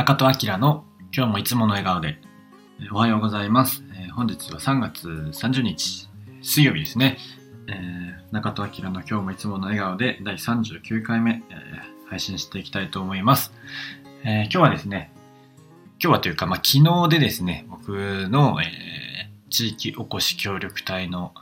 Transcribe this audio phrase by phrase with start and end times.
[0.00, 2.18] 中戸明の今日もいつもの笑顔で
[2.90, 6.08] おはようございます、えー本日は3月30日
[6.40, 7.18] 水曜日ですね、
[7.68, 13.52] えー中戸明の今日もいつもの笑顔で第39回目、えー配信していきたいと思います、
[14.24, 15.12] え今日はですね
[16.02, 17.90] 今日はというか、まあ、昨日でですね僕
[18.30, 21.34] の、え地域おこし協力隊の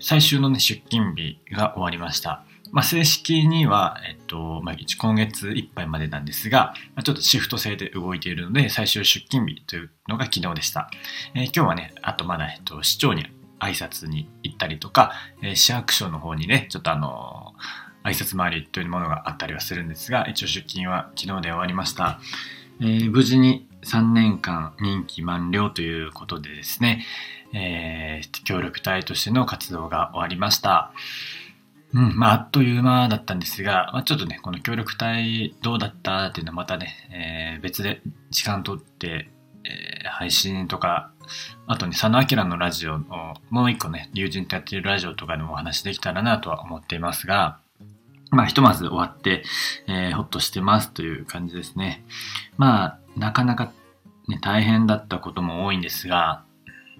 [0.00, 2.46] 最終の、ね、出勤日が終わりました。
[2.72, 4.62] まあ、正式には、えっと、
[4.98, 6.72] 今月いっぱいまでなんですが、
[7.04, 10.90] ちょっとシフト制で動いているので、最終出勤日というのが昨日でした。
[11.34, 13.26] えー今日はね、あとまだ、えっと、市長に
[13.60, 15.12] 挨拶に行ったりとか、
[15.42, 22.20] えー市役所の方にね、ちょっとあのー挨拶回りというものがあったりはするんですが、一応出勤は昨日で終わりました。
[22.80, 27.04] えー無事に3年間任期満了ということでですね、
[27.52, 30.90] え協力隊としての活動が終わりました。
[31.94, 39.30] うん、まあ、あっという間だったんですが、まあ、ちょっとね、この協力隊どうだったっていうのはまたね、えー別で時間取って、
[39.64, 41.10] えー配信とか、
[41.66, 47.58] あとね、佐野明のラジオの、もう一個ね、友人とやってるラジオとかでもお話できたらなとは思っていますが、
[48.30, 49.44] まあ、ひとまず終わって、
[49.86, 52.04] えーほっとしてますという感じですね。
[52.56, 53.72] まあ、なかなか、
[54.28, 56.42] ね、大変だったことも多いんですが、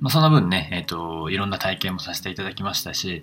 [0.03, 3.23] まあ、その分ね、えっ、と、いろんな体験もさせていただきましたし、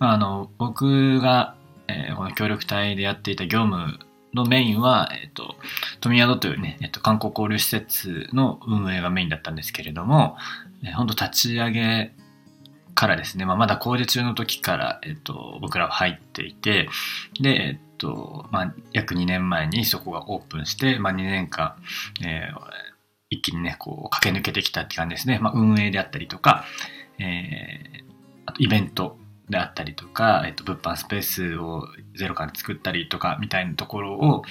[0.00, 1.54] まあ、あの僕が、
[1.88, 4.00] えーこの協力隊でやっていた業務
[4.34, 5.54] のメインは、えっと
[6.00, 10.36] 富宿というね、えっと観光交流施設の運営がメインだったんですけれども、
[10.82, 12.12] えー、本当立ち上げ
[12.96, 16.88] からですね、まあ、まだ工事中の時から、えっと僕らは入っていて
[17.40, 21.76] で、えっとまあ、約2年前にそこがオープンして、まあ、2年間、
[22.24, 22.95] えー
[23.30, 26.64] 一気にねこう駆け抜けてきたって感じですね、まあ、運営であったりとか、
[27.18, 28.06] えー
[28.46, 29.18] あとイベント
[29.50, 34.42] であったりとか、えっと、物販スペースをゼロから作ったりとかみたいなところを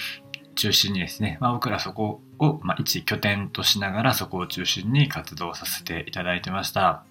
[0.56, 7.04] 中心にですね、まあ、僕らそこを、まあ、一拠点としながらそこを中心に活動させていただいてました。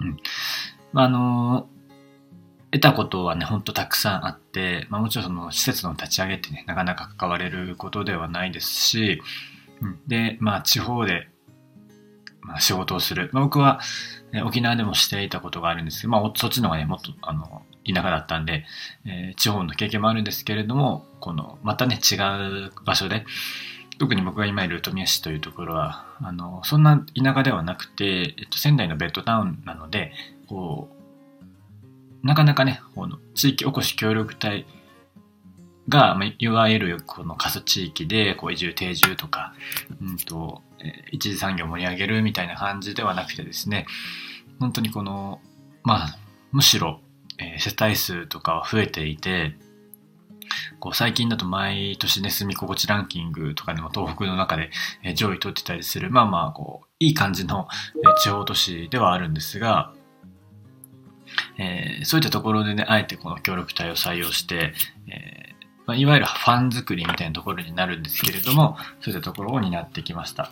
[0.00, 0.16] うん。
[0.92, 1.68] まあ、あの
[2.70, 9.20] 得たことはね、ほんとたくさんあって、まあ、もちろんその施設の立ち上げってね、なかなか関われることではないですし、
[10.06, 11.28] で、まあ、地方で、
[12.40, 13.30] まあ、仕事をする。
[13.32, 13.80] まあ、僕は、
[14.32, 18.64] ね沖縄でもしていたことがあるんですけど、まあ、そっちの方がね、もっと、あの、田舎だったんで、
[19.04, 23.24] えー地方の経験もあるんですけれども、この、またね、違う場所で、
[23.98, 30.12] 特に僕が今いる富谷市というところは、あの、そんな田舎ではなくて、えっと、仙台のベッドタウンなので、
[30.48, 30.88] こ
[32.22, 34.66] う、なかなかね、この地域おこし協力隊
[35.88, 39.54] が、まあいわゆるこの過疎地域で、こう移住定住とか、
[40.00, 43.86] うんと、えー一次産業を盛り上げるみたいな感じではなくてですね、
[44.58, 45.40] 本当にこの、
[45.82, 46.18] まあ、
[46.52, 47.00] むしろ、
[47.38, 49.56] えー世帯数とかは増えていて、
[50.80, 54.70] こう最近だと毎年ね、住み心地ランキングとかでも東北の中で、
[55.14, 57.68] 上位取ってたりする、まあまあ、こう、いい感じの、
[58.20, 59.92] 地方都市ではあるんですが、
[61.58, 64.74] えーそういったところでね、あえてこの協力隊を採用して、
[65.06, 65.31] え
[65.92, 70.44] まあ、いわゆるファン作りみたいなところになるんですけれども、そういったところを担ってきました。
[70.44, 70.50] ま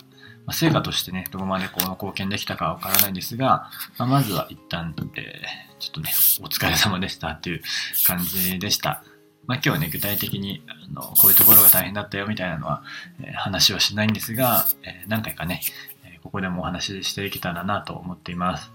[0.48, 6.10] あ、成果としてね、どこまでこの貢献できたかわからないんですが、まあ、まずは一旦、えーちょっとね、
[6.42, 7.62] お疲れ様でしたっていう
[8.06, 9.02] 感じでした。
[9.46, 12.82] まあ、今日はね、具体的にあのこういうところが大変だったよみたいなのは、
[13.22, 15.62] えー話はしないんですが、えー何回かね、
[16.04, 18.70] えここでもお話ししていけたらなと思っています。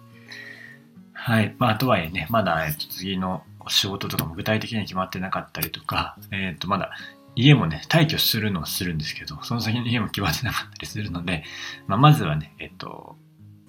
[1.14, 1.54] はい。
[1.60, 6.92] まあ、とはいえね、まだ、えっと次の仕事とかも具体的には決まってなかったりとか、えっ、と、まだ
[7.36, 11.44] 家もね、退去するのはするんですけど、その先の家も決まってなかったりするので、
[11.88, 13.18] まあ、まずはね、えっ、と、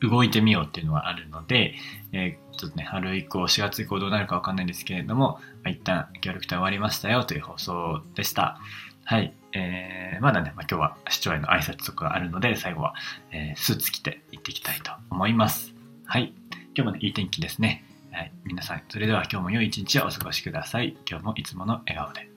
[0.00, 1.74] 動いてみようっていうのはあるので、
[2.12, 8.58] えーちょっとね、春以降、4月以降どうなるかわかんないんですけれども、まあ、一旦協力隊終わりましたよという放送でした。
[9.04, 9.34] はい。
[9.52, 12.94] えー、まだね、まあ、今日は市長への挨拶とかあるので、最後は、
[13.30, 15.74] えースーツ着て行っていきたいと思います。
[16.06, 16.32] はい。
[16.74, 17.84] 今日もね、いい天気ですね。
[18.16, 18.32] はい。
[18.46, 20.96] 皆さん、それでは今日も良い一日をお過ごしください。
[21.06, 22.35] 今日もいつもの笑顔で。